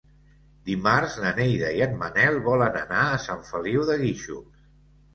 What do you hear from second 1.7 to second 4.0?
i en Manel volen anar a Sant Feliu